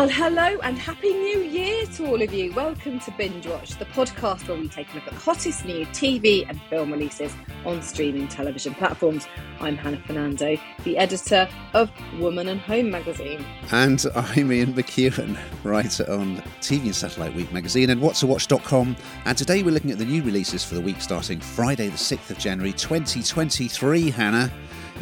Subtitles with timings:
[0.00, 2.54] Well, hello and happy new year to all of you.
[2.54, 5.84] Welcome to Binge Watch, the podcast where we take a look at the hottest new
[5.88, 7.34] TV and film releases
[7.66, 9.28] on streaming television platforms.
[9.60, 13.44] I'm Hannah Fernando, the editor of Woman and Home magazine.
[13.72, 18.96] And I'm Ian McEwan, writer on TV and Satellite Week magazine and whattowatch.com.
[19.26, 22.30] And today we're looking at the new releases for the week starting Friday, the 6th
[22.30, 24.50] of January 2023, Hannah,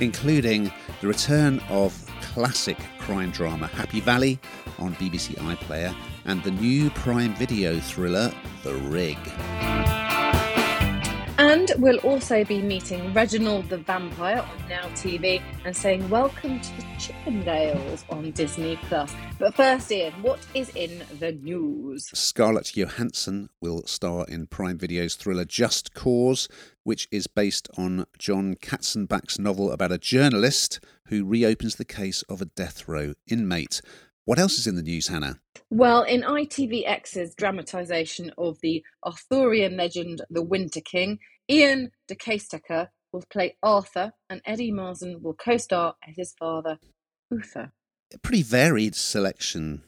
[0.01, 2.07] including the return of
[2.39, 4.39] classic crime drama Happy Valley
[4.79, 5.93] on BBC iPlayer
[6.25, 9.19] and the new Prime Video thriller The Rig.
[11.39, 16.77] And we'll also be meeting Reginald the Vampire on Now TV and saying welcome to
[16.77, 19.14] the Chippendales on Disney Plus.
[19.39, 22.11] But first, Ian, what is in the news?
[22.13, 26.49] Scarlett Johansson will star in Prime Video's thriller Just Cause,
[26.83, 32.42] which is based on John Katzenbach's novel about a journalist who reopens the case of
[32.42, 33.80] a death row inmate.
[34.28, 35.40] What else is in the news, Hannah?
[35.70, 43.24] Well, in ITVX's dramatisation of the Arthurian legend The Winter King, Iain De Caestecker will
[43.32, 46.78] play Arthur and Eddie Marsan will co star as his father,
[47.30, 47.72] Uther.
[48.12, 49.82] A pretty varied selection,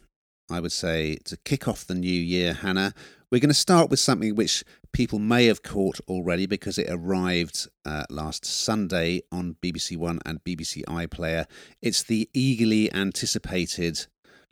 [0.51, 2.95] I would say, to kick off the new year, Hannah.
[3.31, 7.69] We're going to start with something which people may have caught already because it arrived
[7.85, 11.45] uh, last Sunday on BBC One and BBC iPlayer.
[11.83, 14.07] It's the eagerly anticipated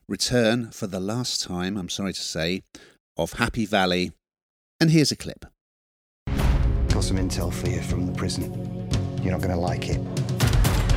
[0.08, 2.62] return for the last time, I'm sorry to say,
[3.16, 4.12] of Happy Valley.
[4.80, 5.44] And here's a clip.
[6.88, 8.50] Got some intel for you from the prison.
[9.22, 10.00] You're not going to like it.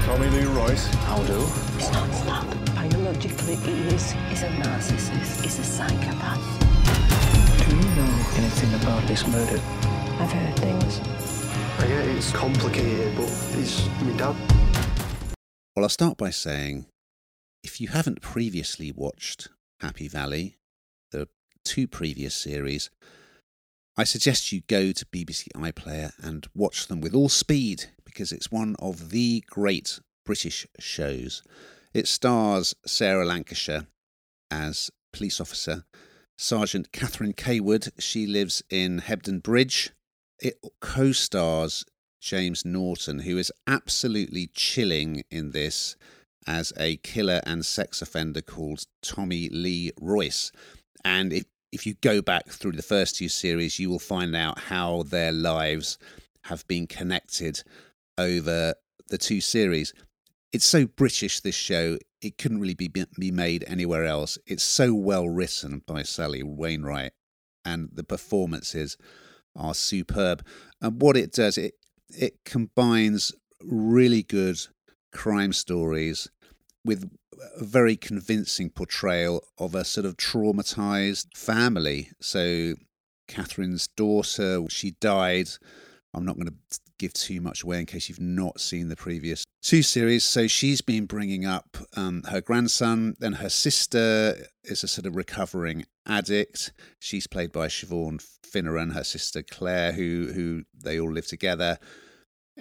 [0.05, 0.87] Tommy Lee Royce.
[1.07, 1.41] I'll do.
[1.79, 2.47] Stop, stop.
[2.75, 5.43] Biologically, he is he's a narcissist.
[5.43, 6.39] He's a psychopath.
[7.67, 9.59] Do you know anything about this murder?
[10.19, 10.99] I've heard things.
[11.79, 14.35] I get it's complicated, but he's my dad.
[15.75, 16.85] Well, I'll start by saying
[17.63, 20.57] if you haven't previously watched Happy Valley,
[21.11, 21.27] the
[21.63, 22.89] two previous series,
[23.97, 28.51] I suggest you go to BBC iPlayer and watch them with all speed because it's
[28.51, 31.43] one of the great British shows.
[31.93, 33.87] It stars Sarah Lancashire
[34.49, 35.83] as police officer,
[36.37, 37.91] Sergeant Catherine Cawood.
[37.99, 39.91] She lives in Hebden Bridge.
[40.39, 41.85] It co stars
[42.21, 45.95] James Norton, who is absolutely chilling in this
[46.47, 50.51] as a killer and sex offender called Tommy Lee Royce.
[51.03, 54.59] And if, if you go back through the first two series, you will find out
[54.59, 55.97] how their lives
[56.45, 57.63] have been connected
[58.17, 58.73] over
[59.09, 59.93] the two series.
[60.51, 64.37] It's so British, this show, it couldn't really be, be made anywhere else.
[64.45, 67.13] It's so well written by Sally Wainwright,
[67.63, 68.97] and the performances
[69.55, 70.45] are superb.
[70.81, 71.75] And what it does, it,
[72.09, 73.31] it combines
[73.63, 74.59] really good
[75.11, 76.29] crime stories
[76.83, 77.09] with
[77.59, 82.09] a very convincing portrayal of a sort of traumatized family.
[82.19, 82.75] So,
[83.27, 85.49] Catherine's daughter, she died.
[86.13, 89.43] I'm not going to give too much away in case you've not seen the previous
[89.61, 90.23] two series.
[90.25, 95.15] So, she's been bringing up um, her grandson, then her sister is a sort of
[95.15, 96.73] recovering addict.
[96.99, 101.77] She's played by Siobhan Finneran, her sister Claire, who who they all live together.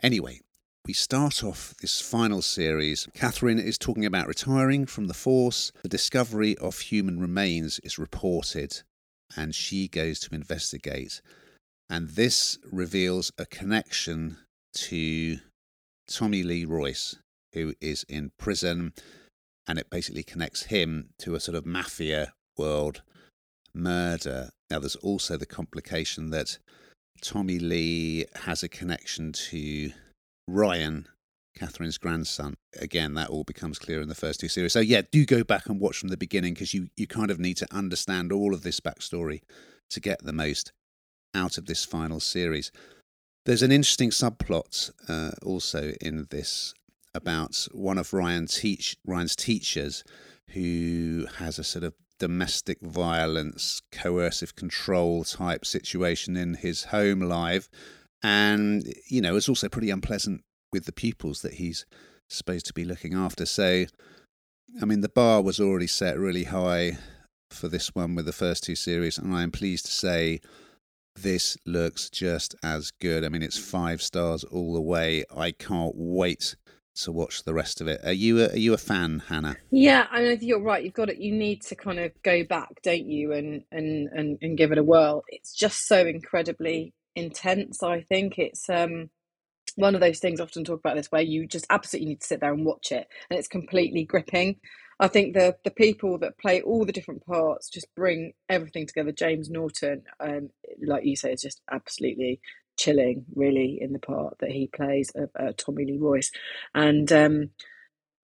[0.02, 0.40] Anyway,
[0.86, 3.06] we start off this final series.
[3.14, 5.72] Catherine is talking about retiring from the force.
[5.82, 8.82] The discovery of human remains is reported,
[9.36, 11.20] and she goes to investigate.
[11.88, 14.38] And this reveals a connection
[14.74, 15.38] to
[16.08, 17.16] Tommy Lee Royce,
[17.52, 18.92] who is in prison,
[19.68, 23.02] and it basically connects him to a sort of mafia world
[23.74, 24.50] murder.
[24.70, 26.58] Now, there's also the complication that
[27.20, 29.92] Tommy Lee has a connection to
[30.50, 31.06] Ryan,
[31.56, 32.54] Catherine's grandson.
[32.78, 34.72] Again, that all becomes clear in the first two series.
[34.72, 37.38] So yeah, do go back and watch from the beginning because you you kind of
[37.38, 39.42] need to understand all of this backstory
[39.90, 40.72] to get the most
[41.34, 42.72] out of this final series.
[43.46, 46.74] There's an interesting subplot uh, also in this
[47.14, 50.04] about one of Ryan teach Ryan's teachers
[50.48, 57.68] who has a sort of domestic violence, coercive control type situation in his home life
[58.22, 61.84] and you know it's also pretty unpleasant with the pupils that he's
[62.28, 63.44] supposed to be looking after.
[63.44, 63.86] So,
[64.80, 66.98] I mean, the bar was already set really high
[67.50, 70.40] for this one with the first two series, and I am pleased to say
[71.16, 73.24] this looks just as good.
[73.24, 75.24] I mean, it's five stars all the way.
[75.36, 76.54] I can't wait
[76.96, 78.00] to watch the rest of it.
[78.04, 79.56] Are you a, are you a fan, Hannah?
[79.70, 80.84] Yeah, I know you're right.
[80.84, 81.18] You've got it.
[81.18, 84.78] You need to kind of go back, don't you, and and and, and give it
[84.78, 85.24] a whirl.
[85.28, 87.82] It's just so incredibly intense.
[87.82, 89.10] I think it's um
[89.76, 92.26] one of those things I often talk about this where you just absolutely need to
[92.26, 94.56] sit there and watch it and it's completely gripping.
[94.98, 99.12] I think the the people that play all the different parts just bring everything together.
[99.12, 100.50] James Norton, um,
[100.84, 102.40] like you say, is just absolutely
[102.78, 106.30] chilling, really, in the part that he plays of uh, Tommy Lee Royce,
[106.74, 107.50] and um,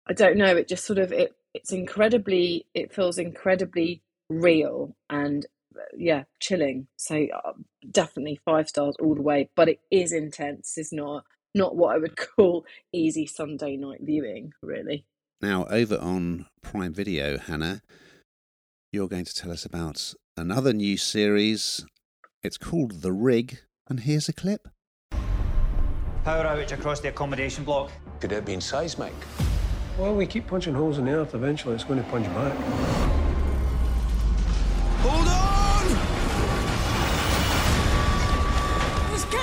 [0.07, 5.45] I don't know, it just sort of it it's incredibly it feels incredibly real and
[5.45, 5.60] uh,
[5.97, 6.87] yeah, chilling.
[6.97, 7.53] So uh,
[7.89, 10.77] definitely five stars all the way, but it is intense.
[10.77, 15.05] It's not not what I would call easy Sunday night viewing, really.
[15.41, 17.81] Now, over on Prime Video, Hannah,
[18.91, 21.85] you're going to tell us about another new series.
[22.43, 23.59] It's called The Rig,
[23.89, 24.67] and here's a clip.
[26.23, 27.91] Power outage across the accommodation block.
[28.19, 29.13] Could it have been seismic?
[29.97, 31.33] Well, we keep punching holes in the earth.
[31.33, 33.10] Eventually, it's going to punch back.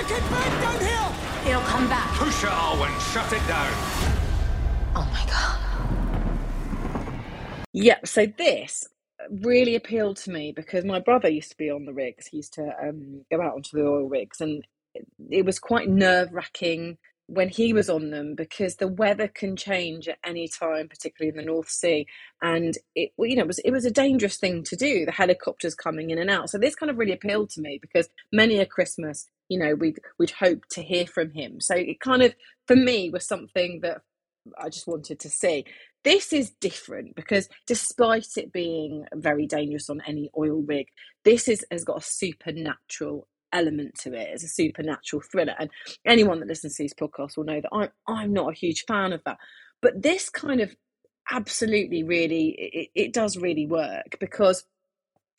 [0.08, 1.50] Kicking back down here!
[1.50, 2.14] It'll come back.
[2.14, 2.92] Push it, Alwyn.
[3.12, 3.72] Shut it down.
[4.96, 5.58] Oh my god.
[7.74, 8.88] Yeah, so this
[9.30, 12.26] really appealed to me because my brother used to be on the rigs.
[12.26, 14.66] He used to um, go out onto the oil rigs, and
[15.30, 16.96] it was quite nerve wracking
[17.26, 21.36] when he was on them because the weather can change at any time, particularly in
[21.36, 22.06] the North Sea,
[22.40, 25.04] and it you know it was it was a dangerous thing to do.
[25.04, 28.08] The helicopters coming in and out, so this kind of really appealed to me because
[28.32, 31.60] many a Christmas, you know, we'd we'd hope to hear from him.
[31.60, 32.34] So it kind of
[32.66, 34.02] for me was something that
[34.58, 35.64] I just wanted to see.
[36.04, 40.86] This is different because despite it being very dangerous on any oil rig,
[41.24, 44.28] this is has got a supernatural element to it.
[44.32, 45.54] It's a supernatural thriller.
[45.58, 45.70] And
[46.06, 49.12] anyone that listens to these podcasts will know that I'm I'm not a huge fan
[49.12, 49.38] of that.
[49.82, 50.74] But this kind of
[51.30, 54.64] absolutely really it, it does really work because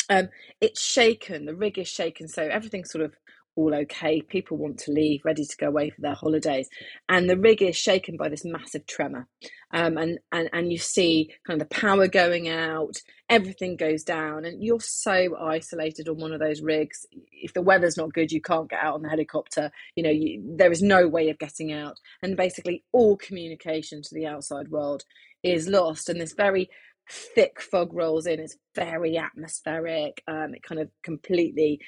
[0.09, 0.29] um
[0.61, 3.13] it's shaken, the rig is shaken, so everything's sort of
[3.59, 4.21] all okay.
[4.21, 6.69] People want to leave, ready to go away for their holidays,
[7.09, 9.27] and the rig is shaken by this massive tremor.
[9.71, 14.45] Um, and and and you see kind of the power going out, everything goes down,
[14.45, 17.05] and you're so isolated on one of those rigs.
[17.31, 19.71] If the weather's not good, you can't get out on the helicopter.
[19.95, 24.15] You know, you, there is no way of getting out, and basically all communication to
[24.15, 25.03] the outside world
[25.43, 26.09] is lost.
[26.09, 26.69] And this very
[27.09, 28.39] thick fog rolls in.
[28.39, 30.23] It's very atmospheric.
[30.27, 31.79] Um, it kind of completely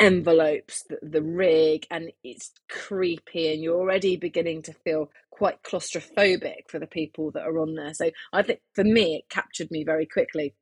[0.00, 6.68] envelopes the, the rig and it's creepy and you're already beginning to feel quite claustrophobic
[6.68, 7.94] for the people that are on there.
[7.94, 10.54] So i think for me it captured me very quickly.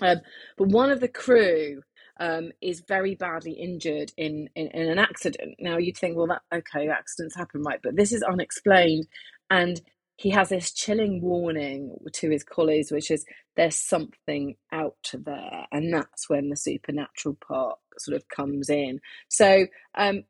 [0.00, 0.18] Um,
[0.56, 1.82] but one of the crew
[2.18, 5.56] um, is very badly injured in, in, in an accident.
[5.58, 7.80] Now you'd think well that okay accidents happen right?
[7.82, 9.06] But this is unexplained
[9.50, 9.80] and
[10.20, 13.24] he has this chilling warning to his colleagues, which is
[13.56, 19.00] there's something out there, and that's when the supernatural part sort of comes in.
[19.28, 20.24] So, um,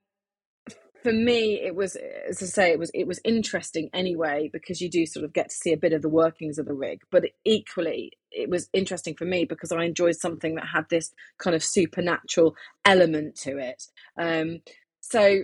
[1.02, 1.96] for me, it was,
[2.28, 5.48] as I say, it was it was interesting anyway because you do sort of get
[5.48, 9.16] to see a bit of the workings of the rig, but equally, it was interesting
[9.16, 12.54] for me because I enjoyed something that had this kind of supernatural
[12.84, 13.82] element to it.
[14.16, 14.60] Um,
[15.00, 15.40] so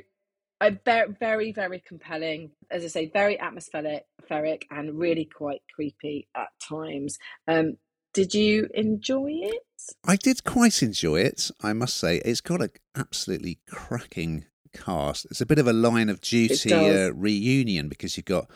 [0.60, 2.50] a very, very, very compelling.
[2.70, 7.18] As I say, very atmospheric and really quite creepy at times.
[7.46, 7.76] Um,
[8.14, 9.62] did you enjoy it?
[10.06, 11.50] I did quite enjoy it.
[11.62, 15.26] I must say, it's got an absolutely cracking cast.
[15.26, 18.50] It's a bit of a line of duty uh, reunion because you've got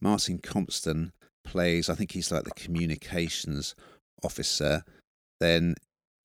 [0.00, 1.12] Martin Compston
[1.44, 1.90] plays.
[1.90, 3.74] I think he's like the communications
[4.24, 4.82] officer.
[5.40, 5.74] Then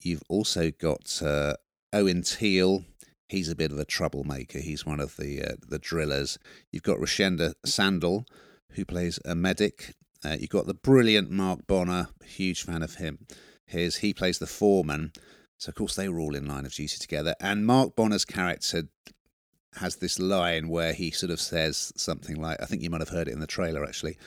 [0.02, 1.56] you've also got uh,
[1.92, 2.86] Owen Teale
[3.28, 4.60] He's a bit of a troublemaker.
[4.60, 6.38] He's one of the uh, the drillers.
[6.72, 8.26] You've got Rochenda Sandall,
[8.72, 9.96] who plays a medic.
[10.24, 13.20] Uh, you've got the brilliant Mark Bonnar, huge fan of him.
[13.66, 15.12] His he plays the foreman.
[15.58, 17.36] So of course they were all in line of duty together.
[17.42, 18.84] And Mark Bonnar's character
[19.76, 23.10] has this line where he sort of says something like, I think you might have
[23.10, 24.18] heard it in the trailer actually.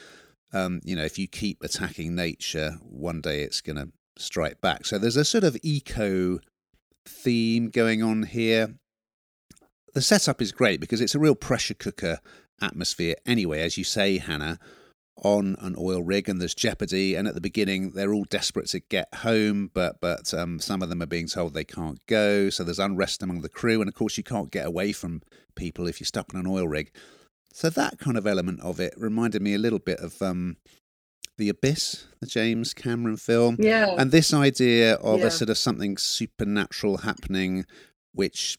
[0.52, 4.84] Um, you know, if you keep attacking nature, one day it's going to strike back.
[4.84, 6.40] So there's a sort of eco
[7.06, 8.74] theme going on here
[9.94, 12.20] the setup is great because it's a real pressure cooker
[12.60, 14.58] atmosphere anyway, as you say, Hannah,
[15.22, 18.80] on an oil rig and there's jeopardy and at the beginning they're all desperate to
[18.80, 22.64] get home but but um, some of them are being told they can't go so
[22.64, 25.20] there's unrest among the crew and of course you can't get away from
[25.54, 26.90] people if you're stuck on an oil rig.
[27.52, 30.56] So that kind of element of it reminded me a little bit of um,
[31.36, 33.56] the abyss the james cameron film.
[33.58, 33.94] Yeah.
[33.98, 35.26] And this idea of yeah.
[35.26, 37.66] a sort of something supernatural happening
[38.12, 38.58] which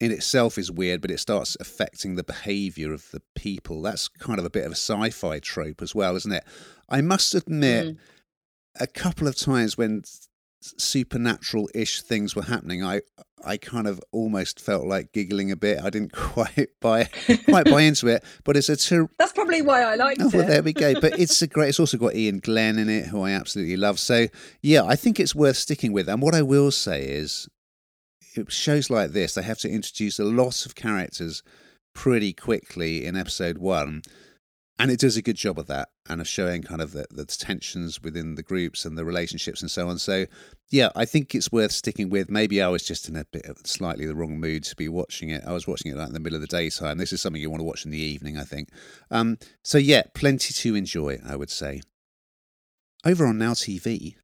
[0.00, 3.80] in itself is weird, but it starts affecting the behavior of the people.
[3.82, 6.44] That's kind of a bit of a sci fi trope as well, isn't it?
[6.88, 7.96] I must admit, mm.
[8.78, 10.02] a couple of times when
[10.62, 13.02] supernatural-ish things were happening, I
[13.44, 15.78] I kind of almost felt like giggling a bit.
[15.82, 17.08] I didn't quite buy
[17.44, 20.42] quite buy into it, but it's a ter- That's probably why I liked Oh, well,
[20.42, 20.48] it.
[20.48, 20.98] there we go.
[21.00, 21.68] But it's a great.
[21.70, 23.98] It's also got Iain Glen in it, who I absolutely love.
[23.98, 24.26] So
[24.62, 26.08] yeah, I think it's worth sticking with.
[26.08, 27.48] And what I will say is,
[28.48, 31.42] shows like this they have to introduce a lot of characters
[31.94, 34.02] pretty quickly in episode one,
[34.78, 37.24] and it does a good job of that and of showing kind of the, the
[37.24, 39.98] tensions within the groups and the relationships and so on.
[39.98, 40.26] So
[40.70, 42.30] yeah, I think it's worth sticking with.
[42.30, 45.30] Maybe I was just in a bit of slightly the wrong mood to be watching
[45.30, 45.42] it.
[45.46, 46.98] I was watching it like in the middle of the daytime.
[46.98, 48.68] This is something you want to watch in the evening, I think.
[49.10, 51.80] Um, so yeah, plenty to enjoy, I would say.
[53.04, 54.16] Over on Now TV,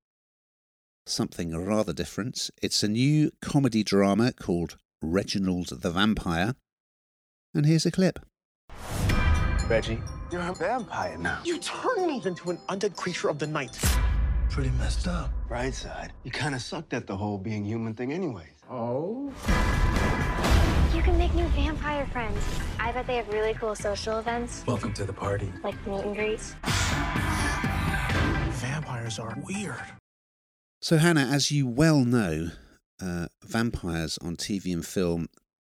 [1.06, 2.50] something rather different.
[2.62, 6.54] It's a new comedy drama called Reginald the Vampire.
[7.54, 8.18] And here's a clip.
[9.68, 11.40] Reggie, you're a vampire now.
[11.44, 13.78] You turned me into an undead creature of the night.
[14.50, 15.30] Pretty messed up.
[15.48, 16.12] Right side.
[16.24, 18.48] You kind of sucked at the whole being human thing, anyways.
[18.70, 19.32] Oh?
[20.94, 22.38] You can make new vampire friends.
[22.78, 25.50] I bet they have really cool social events, Welcome to the party.
[25.64, 26.54] like meet and greets.
[28.60, 29.80] Vampires are weird.
[30.82, 32.50] So, Hannah, as you well know,
[33.00, 35.28] uh, vampires on TV and film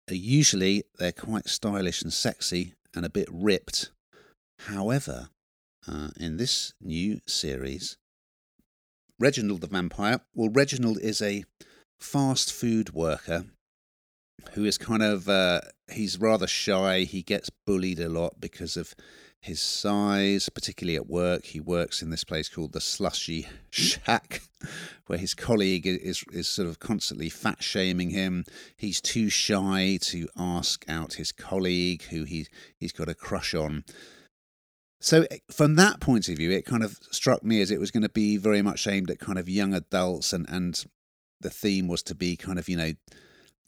[0.10, 3.92] are usually they're quite stylish and sexy and a bit ripped.
[4.66, 5.30] However,
[5.88, 7.96] uh, in this new series,
[9.18, 11.46] Reginald the Vampire, well, Reginald is a
[12.02, 13.46] fast food worker
[14.52, 17.04] who is kind of uh, he's rather shy.
[17.04, 18.94] He gets bullied a lot because of
[19.48, 21.46] his size, particularly at work.
[21.46, 24.42] He works in this place called the Slushy Shack,
[25.08, 28.46] where his colleague is is sort of constantly fat shaming him.
[28.76, 33.84] He's too shy to ask out his colleague, who he he's got a crush on.
[35.00, 37.92] So, eh, from that point of view, it kind of struck me as it was
[37.92, 40.84] going to be very much aimed at kind of young adults, and and
[41.40, 42.94] the theme was to be kind of you know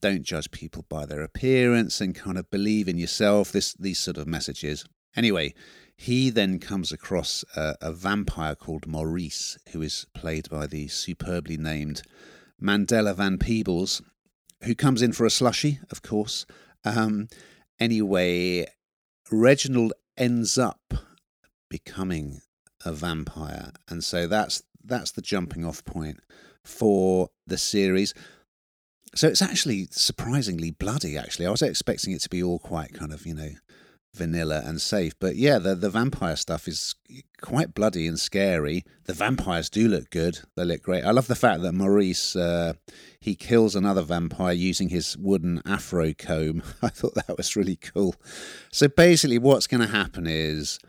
[0.01, 3.51] don't judge people by their appearance and kind of believe in yourself.
[3.51, 4.85] This these sort of messages.
[5.15, 5.53] Anyway,
[5.95, 11.57] he then comes across a, a vampire called Maurice, who is played by the superbly
[11.57, 12.03] named
[12.61, 14.01] Mandela Van Peebles,
[14.63, 16.45] who comes in for a slushy, of course.
[16.85, 17.27] Um,
[17.79, 18.65] anyway,
[19.31, 20.93] Reginald ends up
[21.69, 22.41] becoming
[22.85, 26.19] a vampire, and so that's that's the jumping off point
[26.63, 28.13] for the series.
[29.15, 31.17] So it's actually surprisingly bloody.
[31.17, 33.51] Actually, I was expecting it to be all quite kind of you know
[34.13, 36.95] vanilla and safe, but yeah, the the vampire stuff is
[37.41, 38.83] quite bloody and scary.
[39.05, 41.03] The vampires do look good; they look great.
[41.03, 42.73] I love the fact that Maurice uh,
[43.19, 46.63] he kills another vampire using his wooden afro comb.
[46.81, 48.15] I thought that was really cool.
[48.71, 50.79] So basically, what's going to happen is.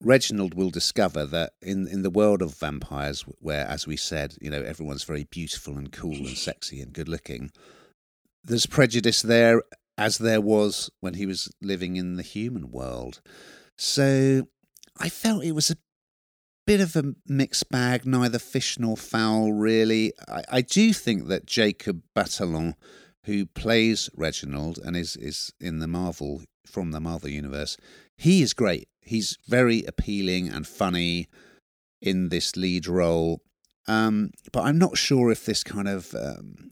[0.00, 4.50] Reginald will discover that in, in the world of vampires, where, as we said, you
[4.50, 7.50] know, everyone's very beautiful and cool and sexy and good looking,
[8.42, 9.62] there's prejudice there
[9.96, 13.20] as there was when he was living in the human world.
[13.76, 14.48] So
[14.98, 15.76] I felt it was a
[16.66, 20.12] bit of a mixed bag, neither fish nor fowl, really.
[20.28, 22.74] I, I do think that Jacob Batalon,
[23.24, 27.76] who plays Reginald and is, is in the Marvel, from the Marvel universe,
[28.16, 28.88] he is great.
[29.02, 31.28] He's very appealing and funny
[32.00, 33.40] in this lead role.
[33.86, 36.70] Um, but I'm not sure if this kind of um,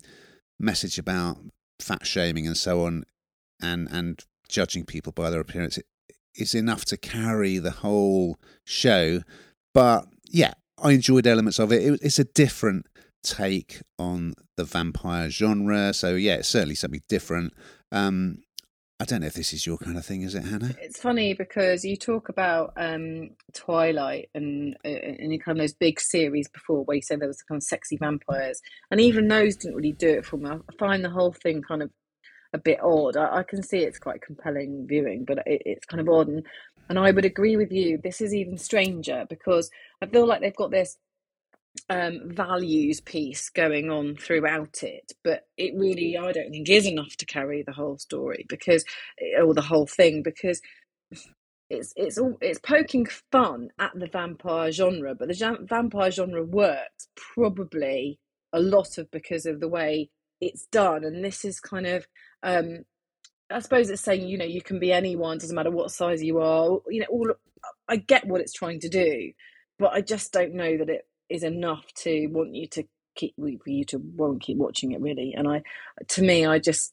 [0.59, 1.39] message about
[1.83, 3.05] fat shaming and so on
[3.61, 5.79] and and judging people by their appearance
[6.35, 9.21] is enough to carry the whole show.
[9.75, 11.83] But yeah, I enjoyed elements of it.
[11.83, 12.87] it it's a different
[13.23, 15.93] take on the vampire genre.
[15.93, 17.55] So yeah, it's certainly something different.
[17.91, 18.39] Um,
[19.03, 20.77] I don't know if this is your kind of thing, is it, Hannah?
[20.81, 25.99] It's funny because you talk about um, Twilight and uh, and kind of those big
[25.99, 29.75] series before where you said there was kind of sexy vampires, and even those didn't
[29.75, 30.51] really do it for me.
[30.51, 31.91] I find the whole thing kind of
[32.53, 33.17] a bit odd.
[33.17, 36.29] I, I can see it's quite compelling viewing, but it, it's kind of odd.
[36.29, 36.47] And,
[36.89, 37.99] and I would agree with you.
[37.99, 39.69] This is even stranger because
[40.01, 40.97] I feel like they've got this
[41.89, 47.17] um, values piece going on throughout it, but it really, I don't think, is enough
[47.17, 48.85] to carry the whole story because,
[49.43, 50.61] or the whole thing, because
[51.71, 57.09] it's it's all it's poking fun at the vampire genre, but the vampire genre works
[57.17, 58.19] probably
[58.53, 60.11] a lot of because of the way
[60.41, 62.07] it's done, and this is kind of
[62.43, 62.85] um,
[63.51, 66.39] I suppose it's saying you know you can be anyone, doesn't matter what size you
[66.41, 66.79] are.
[66.89, 67.33] You know, all
[67.89, 69.33] I get what it's trying to do,
[69.79, 72.85] but I just don't know that it is enough to want you to
[73.15, 75.35] keep for you to won't keep watching it really.
[75.37, 75.63] And I,
[76.09, 76.93] to me, I just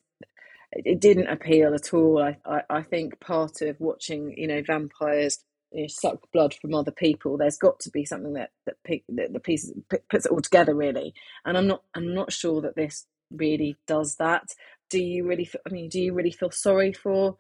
[0.72, 2.22] it didn't appeal at all.
[2.22, 5.40] I, I, I think part of watching you know vampires
[5.72, 7.38] you know, suck blood from other people.
[7.38, 9.72] There's got to be something that that, pick, that the piece
[10.10, 11.14] puts it all together really.
[11.46, 14.50] And I'm not I'm not sure that this really does that.
[14.90, 15.50] Do you really?
[15.68, 17.38] I mean, do you really feel sorry for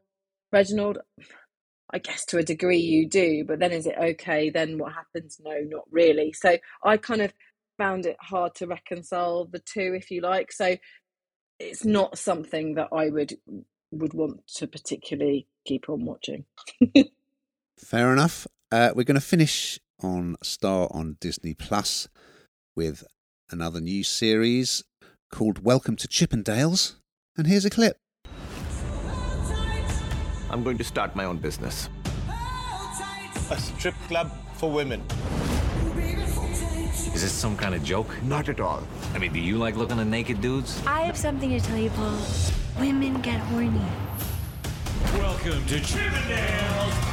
[0.51, 0.99] Reginald?
[1.91, 4.49] I guess to a degree you do, but then is it okay?
[4.49, 5.39] Then what happens?
[5.43, 6.33] No, not really.
[6.33, 7.33] So I kind of
[7.77, 10.51] found it hard to reconcile the two, if you like.
[10.51, 10.75] So
[11.59, 13.37] it's not something that I would
[13.91, 16.45] would want to particularly keep on watching.
[17.77, 18.45] Fair enough.
[18.71, 22.07] Uh, we're going to finish on Star on Disney Plus
[22.75, 23.03] with
[23.49, 24.83] another new series
[25.31, 26.95] called Welcome to Chippendales.
[27.35, 27.97] And here's a clip.
[30.51, 31.89] I'm going to start my own business.
[33.51, 35.03] A strip club for women.
[37.13, 38.09] Is this some kind of joke?
[38.23, 38.83] Not at all.
[39.13, 40.81] I mean, do you like looking at naked dudes?
[40.87, 42.17] I have something to tell you, Paul.
[42.79, 43.81] Women get horny.
[45.13, 47.09] Welcome to Chippendales.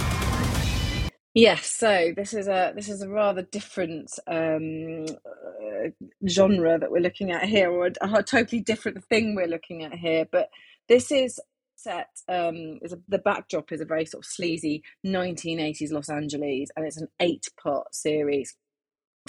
[1.35, 5.91] Yes, so this is a this is a rather different um, uh,
[6.27, 9.93] genre that we're looking at here, or a, a, totally different thing we're looking at
[9.93, 10.27] here.
[10.33, 10.49] But
[10.89, 11.39] this is
[11.77, 16.71] set um, is a, the backdrop is a very sort of sleazy 1980s Los Angeles,
[16.77, 18.57] and it's an eight part series.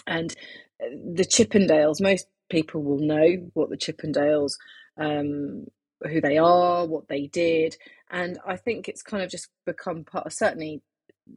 [0.06, 0.34] And
[0.82, 4.54] uh, the Chippendales, most people will know what the Chippendales,
[5.00, 5.66] um,
[6.04, 7.75] who they are, what they did,
[8.10, 10.27] and I think it's kind of just become part.
[10.27, 10.82] Of, certainly,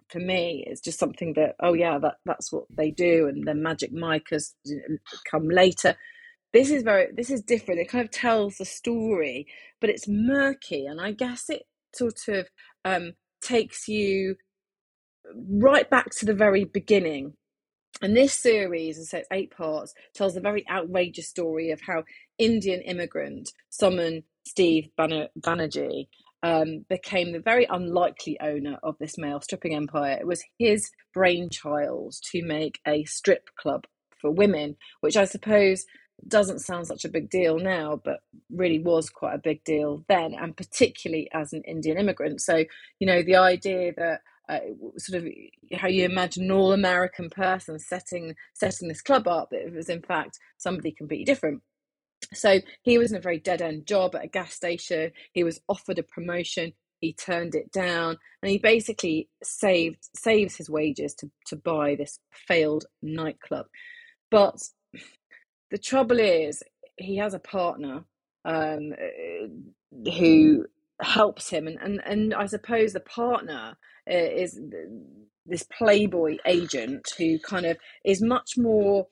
[0.08, 3.54] for me, it's just something that oh yeah, that that's what they do, and the
[3.54, 4.54] Magic Mike has
[5.30, 5.96] come later.
[6.52, 7.80] This is very this is different.
[7.80, 9.46] It kind of tells the story,
[9.80, 11.64] but it's murky, and I guess it
[11.94, 12.48] sort of
[12.84, 14.36] um, takes you
[15.34, 17.34] right back to the very beginning.
[18.02, 22.04] And this series, as I said, eight parts, tells a very outrageous story of how
[22.38, 26.08] Indian immigrant Somen Steve Banerjee
[26.42, 30.16] um, became the very unlikely owner of this male stripping empire.
[30.18, 33.86] It was his brainchild to make a strip club
[34.20, 35.84] for women, which I suppose
[36.28, 40.34] doesn't sound such a big deal now, but really was quite a big deal then,
[40.34, 42.40] and particularly as an Indian immigrant.
[42.40, 42.64] So,
[42.98, 44.58] you know, the idea that uh,
[44.98, 45.28] sort of
[45.78, 50.02] how you imagine an all American person setting setting this club up, it was in
[50.02, 51.62] fact somebody completely different.
[52.34, 55.12] So he was in a very dead end job at a gas station.
[55.32, 56.72] He was offered a promotion.
[57.00, 62.18] He turned it down, and he basically saved saves his wages to to buy this
[62.32, 63.66] failed nightclub.
[64.30, 64.60] But
[65.70, 66.62] the trouble is,
[66.96, 68.04] he has a partner
[68.44, 68.92] um,
[70.16, 70.66] who
[71.00, 73.76] helps him, and, and and I suppose the partner
[74.10, 74.60] uh, is
[75.46, 79.08] this playboy agent who kind of is much more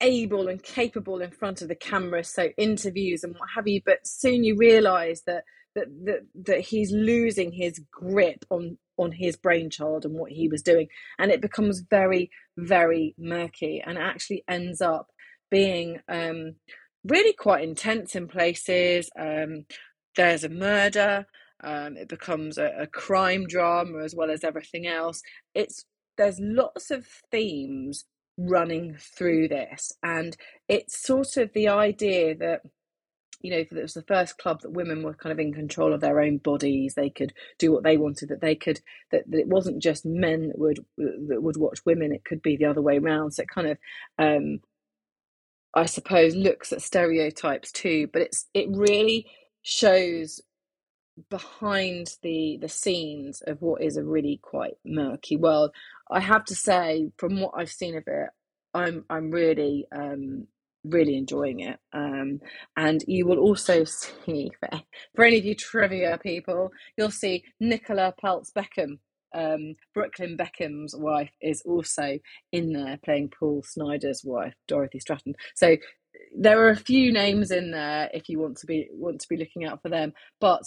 [0.00, 3.80] able and capable in front of the camera, so interviews and what have you.
[3.84, 9.36] But soon you realise that that that that he's losing his grip on on his
[9.36, 14.80] brainchild and what he was doing, and it becomes very very murky, and actually ends
[14.80, 15.10] up
[15.50, 16.56] being um,
[17.04, 19.10] really quite intense in places.
[19.18, 19.66] Um,
[20.16, 21.26] there's a murder.
[21.62, 25.22] Um, it becomes a, a crime drama as well as everything else.
[25.54, 25.84] It's
[26.16, 28.04] there's lots of themes
[28.38, 29.92] running through this.
[30.02, 30.36] And
[30.68, 32.62] it's sort of the idea that
[33.42, 36.00] you know, it was the first club that women were kind of in control of
[36.00, 36.94] their own bodies.
[36.94, 38.30] They could do what they wanted.
[38.30, 38.80] That they could.
[39.12, 42.12] That, that it wasn't just men that would that would watch women.
[42.12, 43.32] It could be the other way around.
[43.32, 43.78] So it kind of,
[44.18, 44.60] um,
[45.76, 48.08] I suppose, looks at stereotypes too.
[48.12, 49.28] But it's it really
[49.62, 50.42] shows
[51.30, 55.72] behind the the scenes of what is a really quite murky world.
[56.10, 58.30] I have to say, from what I've seen of it,
[58.74, 60.48] I'm I'm really um,
[60.84, 61.78] really enjoying it.
[61.92, 62.40] Um,
[62.76, 64.82] and you will also see, for,
[65.16, 68.98] for any of you trivia people, you'll see Nicola Peltz Beckham.
[69.36, 72.18] Um, Brooklyn Beckham's wife is also
[72.52, 75.34] in there playing Paul Snider's wife, Dorothy Stratten.
[75.54, 75.76] So
[76.34, 79.36] there are a few names in there if you want to be want to be
[79.36, 80.14] looking out for them.
[80.40, 80.62] But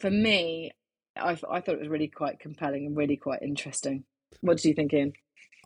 [0.00, 0.72] for me,
[1.16, 4.04] I, I thought it was really quite compelling and really quite interesting.
[4.40, 5.12] What did you think, Ian?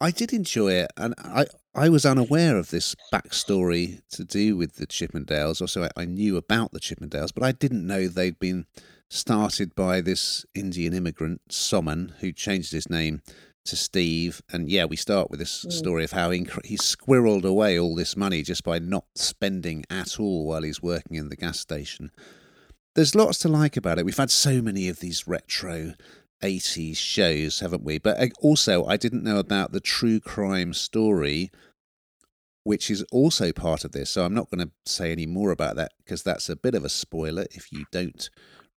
[0.03, 4.77] I did enjoy it, and I I was unaware of this backstory to do with
[4.77, 5.61] the Chippendales.
[5.61, 8.67] Also, I, I knew about the Chippendales, but I didn't know they'd been
[9.11, 13.21] started by this Indian immigrant Somen who changed his name
[13.65, 14.41] to Steve.
[14.51, 15.73] And yeah, we start with this mm.
[15.73, 20.19] story of how he, he squirreled away all this money just by not spending at
[20.19, 22.11] all while he's working in the gas station.
[22.95, 24.05] There's lots to like about it.
[24.05, 25.95] We've had so many of these retro
[26.43, 27.99] 80s shows, haven't we?
[27.99, 31.51] But uh, also, I didn't know about the true crime story,
[32.65, 34.11] which is also part of this.
[34.11, 36.85] So I'm not going to say any more about that because that's a bit of
[36.85, 38.31] a spoiler if you don't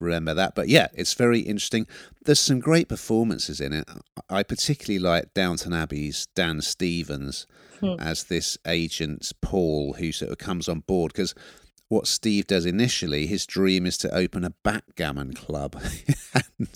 [0.02, 0.56] remember that.
[0.56, 1.88] But yeah, it's very interesting.
[2.26, 3.90] There's some great performances in it.
[4.30, 7.48] I particularly like Downton Abbey's Dan Stevens
[7.80, 7.96] hmm.
[8.00, 11.36] as this agent Paul who sort of comes on board because
[11.92, 15.76] what Steve does initially, his dream is to open a backgammon club.
[16.34, 16.70] and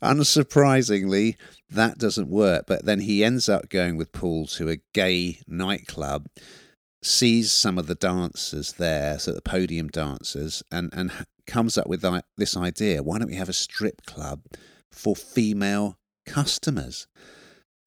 [0.00, 1.34] unsurprisingly,
[1.68, 2.64] that doesn't work.
[2.68, 6.28] But then he ends up going with Paul to a gay nightclub,
[7.02, 11.10] sees some of the dancers there, so the podium dancers, and, and
[11.46, 12.04] comes up with
[12.36, 14.42] this idea why don't we have a strip club
[14.92, 17.06] for female customers?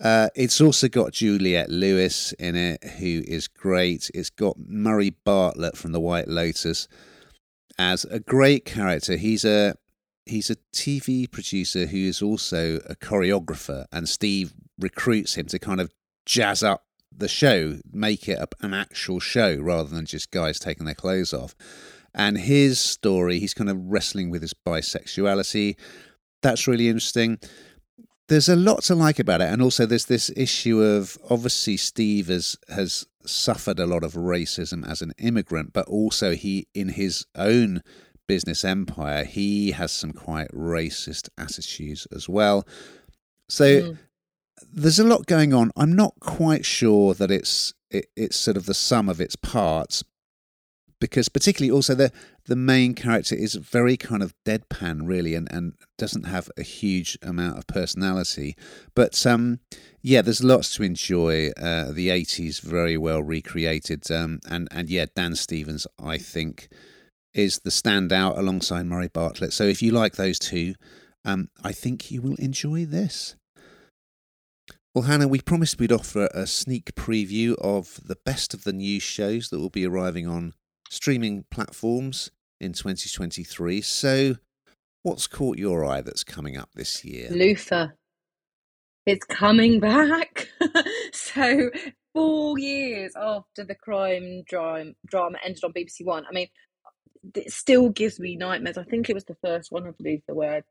[0.03, 4.11] Uh, it's also got Juliette Lewis in it, who is great.
[4.13, 6.87] It's got Murray Bartlett from The White Lotus
[7.77, 9.15] as a great character.
[9.15, 9.75] He's a
[10.25, 15.79] he's a TV producer who is also a choreographer, and Steve recruits him to kind
[15.79, 15.91] of
[16.25, 16.83] jazz up
[17.15, 21.55] the show, make it an actual show rather than just guys taking their clothes off.
[22.13, 25.75] And his story, he's kind of wrestling with his bisexuality.
[26.41, 27.39] That's really interesting
[28.27, 32.27] there's a lot to like about it, and also there's this issue of obviously Steve
[32.27, 37.25] has has suffered a lot of racism as an immigrant, but also he in his
[37.35, 37.81] own
[38.25, 42.65] business empire he has some quite racist attitudes as well.
[43.49, 43.97] So mm.
[44.71, 45.71] there's a lot going on.
[45.75, 50.03] I'm not quite sure that it's it, it's sort of the sum of its parts,
[51.03, 52.13] because particularly also the
[52.45, 57.17] the main character is very kind of deadpan really and, and doesn't have a huge
[57.21, 58.55] amount of personality.
[58.95, 59.59] But um
[60.01, 65.07] yeah there's lots to enjoy uh, the 80s very well recreated um and and yeah
[65.13, 66.69] Dan Stevens I think
[67.33, 69.51] is the standout alongside Murray Bartlett.
[69.51, 70.73] So if you like those two
[71.25, 73.35] um I think you will enjoy this.
[74.95, 79.01] Well, Hannah, we promised we'd offer a sneak preview of the best of the news
[79.01, 80.53] shows that will be arriving on
[80.93, 82.29] streaming platforms
[82.61, 83.81] in 2023.
[83.81, 84.35] So,
[85.01, 87.29] what's caught your eye that's coming up this year?
[87.31, 87.97] Luther.
[89.05, 90.47] It's coming back.
[91.13, 91.71] so,
[92.13, 96.25] four years after the crime drama, drama ended on BBC One.
[96.29, 96.47] I mean,
[97.35, 98.77] it still gives me nightmares.
[98.77, 100.63] I think it was the first one, I believe, the word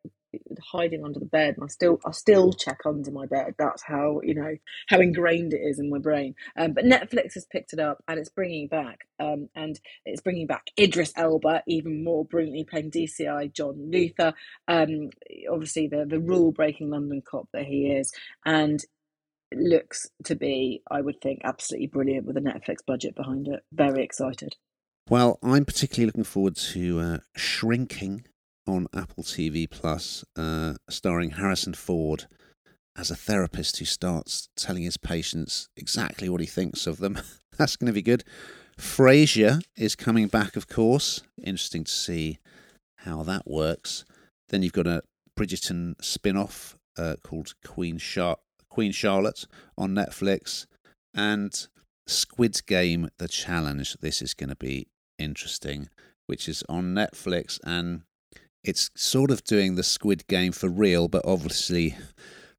[0.73, 3.55] hiding under the bed, and I still I still check under my bed.
[3.59, 4.57] That's how you know
[4.89, 6.35] how ingrained it is in my brain.
[6.57, 10.47] Um, but Netflix has picked it up and it's bringing back, um, and it's bringing
[10.47, 14.35] back Idris Elba even more brilliantly playing DCI John Luther.
[14.69, 15.11] Um,
[15.51, 18.13] obviously the the rule breaking London cop that he is,
[18.45, 18.83] and
[19.55, 23.61] looks to be, I would think, absolutely brilliant with a Netflix budget behind it.
[23.73, 24.57] Very excited.
[25.09, 28.25] Well, I'm particularly looking forward to uh, Shrinking
[28.67, 32.27] on Apple TV Plus, uh, starring Harrison Ford
[32.97, 37.19] as a therapist who starts telling his patients exactly what he thinks of them.
[37.59, 38.23] That's going to be good.
[38.79, 41.23] Frasier is coming back, of course.
[41.43, 42.39] Interesting to see
[42.99, 44.05] how that works.
[44.51, 45.03] Then you've got a
[45.39, 48.39] Bridgerton spin off uh, called Queen, Char-
[48.71, 50.67] Queen Charlotte on Netflix.
[51.15, 51.67] And
[52.07, 53.97] Squid Game The Challenge.
[54.01, 54.87] This is going to be
[55.23, 55.89] interesting,
[56.27, 57.59] which is on Netflix.
[57.65, 58.03] And
[58.65, 61.97] it's sort of doing the Squid Game for real, but obviously,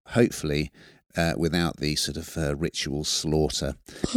[0.07, 0.71] hopefully,
[1.15, 3.75] uh, without the sort of uh, ritual slaughter.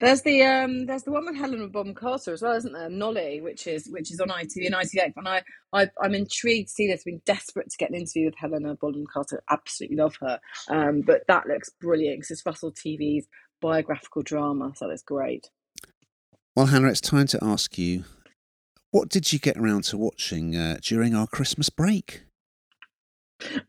[0.00, 2.90] there's the um, there's the one with Helena Bonham Carter as well, isn't there?
[2.90, 6.74] Nolly, which is which is on ITV and ITV, and I, I I'm intrigued to
[6.74, 7.02] see this.
[7.02, 9.42] I've been desperate to get an interview with Helena Bonham Carter.
[9.50, 13.28] Absolutely love her, um, but that looks brilliant because it's Russell T Davies'
[13.60, 15.48] biographical drama, so that's great.
[16.54, 18.04] Well, Hannah, it's time to ask you
[18.90, 22.24] what did you get around to watching uh, during our Christmas break?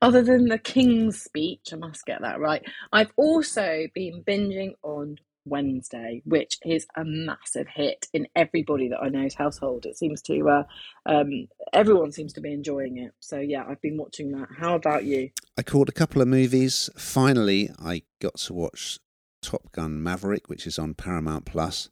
[0.02, 2.62] Other than the King's speech, I must get that right.
[2.92, 5.16] I've also been binging on
[5.46, 9.86] Wednesday, which is a massive hit in everybody that I know's household.
[9.86, 10.64] It seems to, uh,
[11.06, 13.14] um, everyone seems to be enjoying it.
[13.22, 14.50] So, yeah, I've been watching that.
[14.60, 15.30] How about you?
[15.58, 16.90] I caught a couple of movies.
[16.98, 19.00] Finally, I got to watch
[19.42, 21.90] Top Gun Maverick, which is on Paramount Plus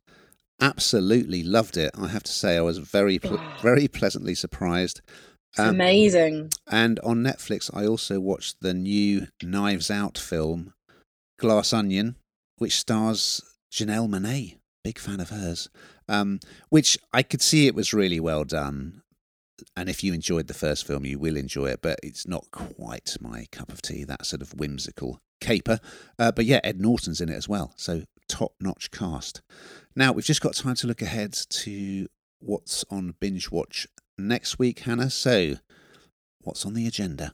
[0.62, 1.92] absolutely loved it.
[2.00, 3.20] I have to say, I was very,
[3.62, 5.02] very pleasantly surprised.
[5.58, 6.52] Um, amazing.
[6.70, 10.74] And on Netflix, I also watched the new Knives Out film,
[11.38, 12.16] Glass Onion,
[12.58, 14.58] which stars Janelle Monáe.
[14.84, 15.70] Big fan of hers.
[16.08, 19.02] Um, which I could see it was really well done.
[19.76, 23.16] And if you enjoyed the first film, you will enjoy it, but it's not quite
[23.20, 25.80] my cup of tea, that sort of whimsical caper.
[26.18, 27.74] Uh, but yeah, Ed Norton's in it as well.
[27.76, 29.42] So top notch cast.
[29.96, 32.08] Now, we've just got time to look ahead to
[32.40, 35.10] what's on Binge Watch next week, Hannah.
[35.10, 35.56] So,
[36.40, 37.34] what's on the agenda?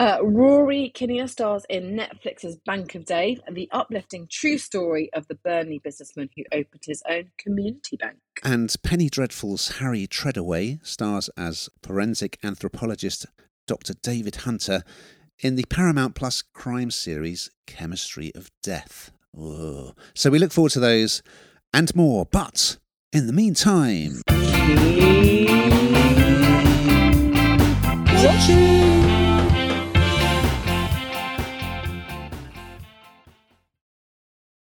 [0.00, 5.34] Uh, Rory Kinnear stars in Netflix's Bank of Dave, the uplifting true story of the
[5.34, 8.18] Burnley businessman who opened his own community bank.
[8.44, 13.26] And Penny Dreadful's Harry Treadaway stars as forensic anthropologist
[13.66, 13.94] Dr.
[13.94, 14.84] David Hunter
[15.40, 19.10] in the Paramount Plus crime series Chemistry of Death.
[19.34, 21.22] So we look forward to those
[21.72, 22.26] and more.
[22.30, 22.78] But
[23.12, 24.22] in the meantime,
[28.24, 28.77] watching.